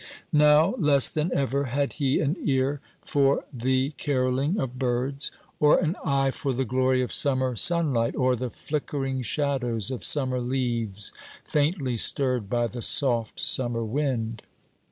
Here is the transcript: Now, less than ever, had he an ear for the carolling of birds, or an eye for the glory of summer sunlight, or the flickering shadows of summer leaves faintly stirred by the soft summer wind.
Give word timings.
Now, 0.33 0.73
less 0.79 1.13
than 1.13 1.31
ever, 1.31 1.65
had 1.65 1.93
he 1.93 2.21
an 2.21 2.35
ear 2.41 2.81
for 3.05 3.45
the 3.53 3.91
carolling 3.99 4.59
of 4.59 4.79
birds, 4.79 5.29
or 5.59 5.77
an 5.79 5.95
eye 6.03 6.31
for 6.31 6.53
the 6.53 6.65
glory 6.65 7.03
of 7.03 7.13
summer 7.13 7.55
sunlight, 7.55 8.15
or 8.15 8.35
the 8.35 8.49
flickering 8.49 9.21
shadows 9.21 9.91
of 9.91 10.03
summer 10.03 10.39
leaves 10.39 11.13
faintly 11.45 11.97
stirred 11.97 12.49
by 12.49 12.65
the 12.65 12.81
soft 12.81 13.39
summer 13.41 13.85
wind. 13.85 14.41